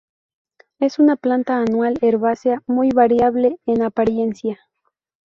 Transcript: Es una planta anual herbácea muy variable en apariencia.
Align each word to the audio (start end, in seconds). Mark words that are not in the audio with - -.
Es 0.79 0.97
una 0.97 1.15
planta 1.15 1.57
anual 1.57 1.99
herbácea 2.01 2.63
muy 2.65 2.89
variable 2.89 3.57
en 3.67 3.83
apariencia. 3.83 4.59